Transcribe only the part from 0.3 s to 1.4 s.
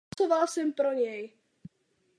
jsem pro něj.